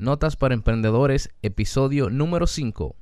[0.00, 2.96] Notas para Emprendedores, episodio número 5.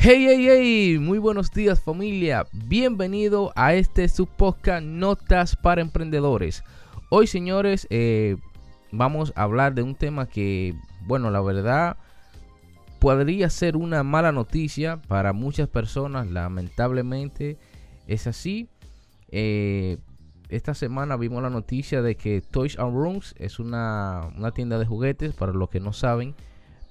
[0.00, 6.64] Hey, hey, hey, muy buenos días familia, bienvenido a este subpodcast Notas para Emprendedores.
[7.10, 8.36] Hoy señores, eh,
[8.92, 11.98] vamos a hablar de un tema que, bueno, la verdad
[12.98, 17.58] podría ser una mala noticia para muchas personas, lamentablemente
[18.06, 18.68] es así.
[19.28, 19.98] Eh,
[20.48, 24.86] esta semana vimos la noticia de que Toys R Rooms es una, una tienda de
[24.86, 26.34] juguetes, para los que no saben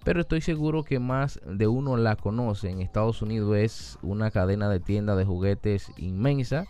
[0.06, 2.70] pero estoy seguro que más de uno la conoce.
[2.70, 6.68] En Estados Unidos es una cadena de tiendas de juguetes inmensa.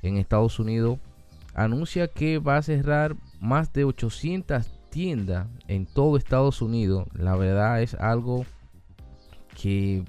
[0.00, 0.98] En Estados Unidos
[1.54, 7.06] anuncia que va a cerrar más de 800 tiendas en todo Estados Unidos.
[7.12, 8.46] La verdad es algo
[9.54, 10.02] que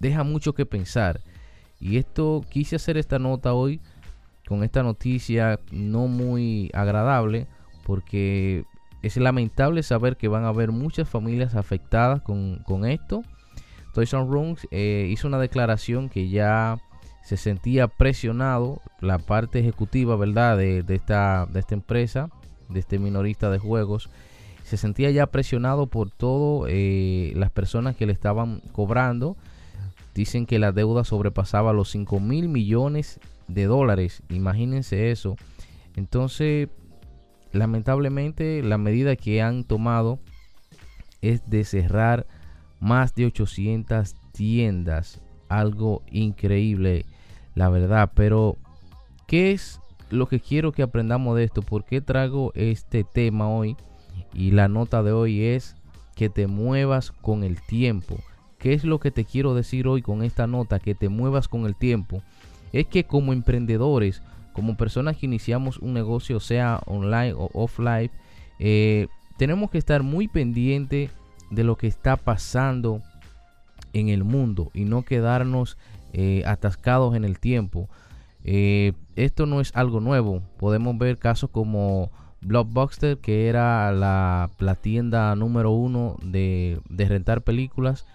[0.00, 1.20] deja mucho que pensar.
[1.82, 3.80] Y esto quise hacer esta nota hoy
[4.46, 7.48] con esta noticia no muy agradable
[7.84, 8.64] porque
[9.02, 13.22] es lamentable saber que van a haber muchas familias afectadas con, esto.
[13.94, 16.78] Toys R Us eh, hizo una declaración que ya
[17.24, 20.56] se sentía presionado la parte ejecutiva, ¿verdad?
[20.56, 22.30] De, esta, de esta empresa,
[22.68, 24.08] de este minorista de juegos.
[24.62, 29.36] Se sentía ya presionado por todas eh, las personas que le estaban cobrando.
[30.14, 34.22] Dicen que la deuda sobrepasaba los 5 mil millones de dólares.
[34.28, 35.36] Imagínense eso.
[35.96, 36.68] Entonces,
[37.52, 40.18] lamentablemente la medida que han tomado
[41.20, 42.26] es de cerrar
[42.80, 45.22] más de 800 tiendas.
[45.48, 47.06] Algo increíble,
[47.54, 48.12] la verdad.
[48.14, 48.56] Pero,
[49.26, 51.62] ¿qué es lo que quiero que aprendamos de esto?
[51.62, 53.76] ¿Por qué traigo este tema hoy?
[54.34, 55.76] Y la nota de hoy es
[56.16, 58.16] que te muevas con el tiempo.
[58.62, 60.78] ¿Qué es lo que te quiero decir hoy con esta nota?
[60.78, 62.22] Que te muevas con el tiempo.
[62.72, 64.22] Es que como emprendedores
[64.52, 68.12] como personas que iniciamos un negocio, sea online o offline,
[68.60, 71.10] eh, tenemos que estar muy pendientes
[71.50, 73.02] de lo que está pasando
[73.92, 75.76] en el mundo y no quedarnos
[76.12, 77.88] eh, atascados en el tiempo.
[78.44, 80.40] Eh, esto no es algo nuevo.
[80.58, 82.12] Podemos ver casos como
[82.42, 88.06] Blockbuster, que era la, tienda número uno de, de rentar películas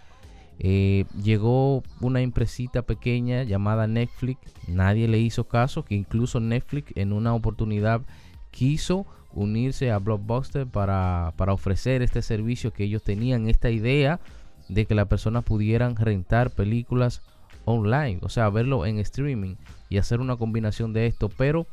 [0.59, 7.13] eh, llegó una empresita pequeña llamada Netflix, nadie le hizo caso, que incluso Netflix en
[7.13, 8.01] una oportunidad
[8.49, 14.19] quiso unirse a Blockbuster para, ofrecer este servicio que ellos tenían, esta idea
[14.67, 17.21] de que las personas pudieran rentar películas
[17.65, 19.55] online, o sea, verlo en streaming
[19.89, 21.67] y hacer una combinación de esto, pero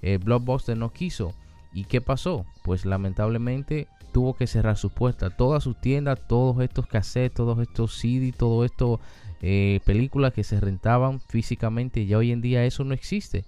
[0.00, 1.34] eh, Blockbuster no quiso.
[1.72, 2.46] ¿Y qué pasó?
[2.64, 5.36] Pues lamentablemente tuvo que cerrar sus puertas.
[5.36, 9.00] Todas sus tiendas, todos estos cassettes, todos estos CD, todo esto,
[9.42, 13.44] eh, películas que se rentaban físicamente, ya hoy en día eso no existe.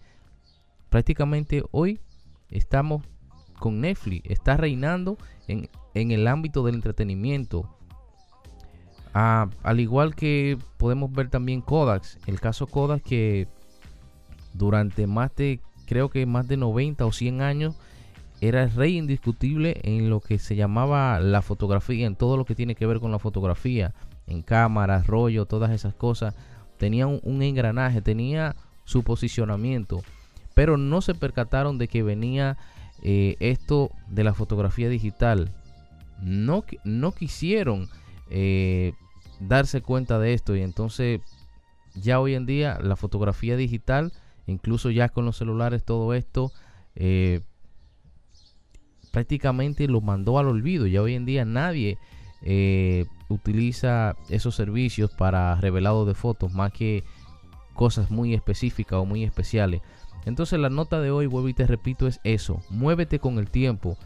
[0.89, 2.01] Prácticamente hoy
[2.51, 3.03] estamos
[3.59, 7.69] con Netflix, está reinando en, el ámbito del entretenimiento.
[9.15, 13.47] Ah, al igual que podemos ver también Kodak, el caso Kodak que
[14.55, 17.77] durante más de, creo que más de 90 o 100 años,
[18.43, 22.57] era el rey indiscutible en lo que se llamaba la fotografía, en todo lo que
[22.57, 23.95] tiene que ver con la fotografía,
[24.27, 26.35] en cámaras, rollo, todas esas cosas.
[26.77, 30.03] Tenía un, engranaje, tenía su posicionamiento,
[30.55, 32.59] pero no se percataron de que venía
[33.05, 35.53] eh, esto de la fotografía digital.
[36.21, 37.89] No, no quisieron
[38.29, 38.95] eh,
[39.39, 41.21] darse cuenta de esto y entonces
[41.95, 44.13] ya hoy en día la fotografía digital,
[44.49, 46.51] incluso ya con los celulares, todo esto,
[46.97, 47.43] eh,
[49.13, 50.87] prácticamente lo mandó al olvido.
[50.89, 51.99] Ya hoy en día nadie
[52.43, 57.05] eh, utiliza esos servicios para revelado de fotos, más que
[57.75, 59.83] cosas muy específicas o muy especiales.
[60.25, 62.61] Entonces la nota de hoy, vuelvo y te repito, es eso.
[62.71, 63.97] Muévete con el tiempo.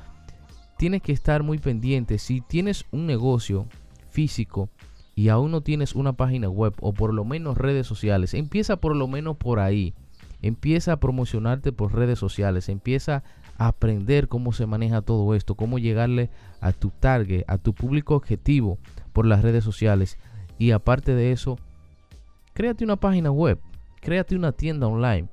[0.76, 2.18] Tienes que estar muy pendiente.
[2.18, 3.66] Si tienes un negocio
[4.10, 4.68] físico
[5.14, 8.96] y aún no tienes una página web o por lo menos redes sociales, empieza por
[8.96, 9.94] lo menos por ahí.
[10.42, 12.68] Empieza a promocionarte por redes sociales.
[12.68, 13.24] Empieza
[13.58, 16.30] aprender cómo se maneja todo esto, cómo llegarle
[16.60, 18.78] a tu target, a tu público objetivo
[19.12, 20.18] por las redes sociales.
[20.58, 21.58] Y aparte de eso,
[22.54, 23.60] créate una página web,
[24.00, 25.28] créate una tienda online,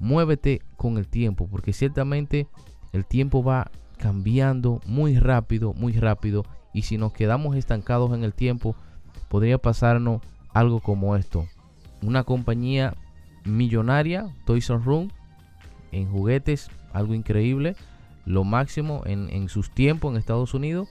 [0.00, 2.46] muévete con el tiempo, porque ciertamente
[2.92, 6.44] el tiempo va cambiando muy rápido, muy rápido.
[6.74, 8.74] Y si nos quedamos estancados en el tiempo,
[9.28, 10.22] podría pasarnos
[10.52, 11.46] algo como esto.
[12.02, 12.94] Una compañía
[13.44, 15.12] millonaria, Toys R Us,
[15.92, 17.76] en juguetes algo increíble,
[18.24, 20.88] lo máximo en, sus tiempos en Estados Unidos,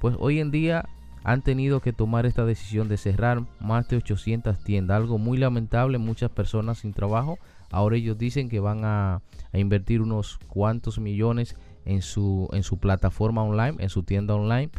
[0.00, 0.88] pues hoy en día
[1.24, 4.96] han tenido que tomar esta decisión de cerrar más de 800 tiendas.
[4.96, 7.38] Algo muy lamentable, muchas personas sin trabajo.
[7.70, 9.20] Ahora ellos dicen que van a,
[9.52, 14.70] invertir unos cuantos millones en su, en su plataforma online, en su tienda online.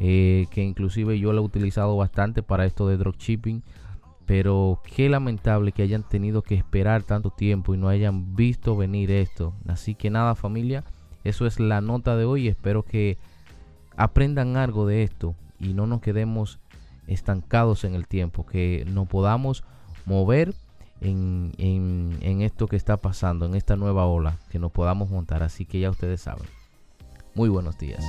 [0.00, 3.62] Eh, que inclusive yo la he utilizado bastante para esto de dropshipping.
[4.28, 9.10] Pero qué lamentable que hayan tenido que esperar tanto tiempo y no hayan visto venir
[9.10, 9.54] esto.
[9.66, 10.84] Así que nada familia,
[11.24, 12.46] eso es la nota de hoy.
[12.46, 13.16] Espero que
[13.96, 16.58] aprendan algo de esto y no nos quedemos
[17.06, 19.64] estancados en el tiempo, que nos podamos
[20.04, 20.54] mover
[21.00, 25.42] en, en, esto que está pasando, en esta nueva ola, que nos podamos montar.
[25.42, 26.44] Así que ya ustedes saben.
[27.34, 28.04] Muy buenos días.